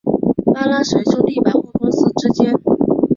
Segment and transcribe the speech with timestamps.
[0.55, 2.55] 巴拉什兄弟百货公司之间。